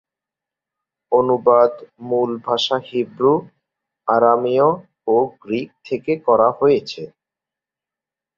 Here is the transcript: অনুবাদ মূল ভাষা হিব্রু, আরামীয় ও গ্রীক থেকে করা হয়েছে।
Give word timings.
অনুবাদ 1.11 1.71
মূল 2.07 2.31
ভাষা 2.47 2.77
হিব্রু, 2.87 3.33
আরামীয় 4.07 4.69
ও 5.07 5.15
গ্রীক 5.41 5.69
থেকে 5.87 6.11
করা 6.27 6.49
হয়েছে। 6.59 7.01